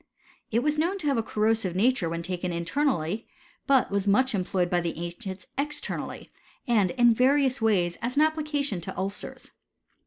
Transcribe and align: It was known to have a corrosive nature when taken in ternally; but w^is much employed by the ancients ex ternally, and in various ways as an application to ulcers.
It 0.49 0.63
was 0.63 0.79
known 0.79 0.97
to 0.97 1.05
have 1.05 1.17
a 1.19 1.21
corrosive 1.21 1.75
nature 1.75 2.09
when 2.09 2.23
taken 2.23 2.51
in 2.51 2.65
ternally; 2.65 3.27
but 3.67 3.91
w^is 3.91 4.07
much 4.07 4.33
employed 4.33 4.67
by 4.67 4.81
the 4.81 4.97
ancients 4.97 5.45
ex 5.59 5.79
ternally, 5.79 6.29
and 6.67 6.89
in 6.89 7.13
various 7.13 7.61
ways 7.61 7.97
as 8.01 8.15
an 8.15 8.23
application 8.23 8.81
to 8.81 8.97
ulcers. 8.97 9.51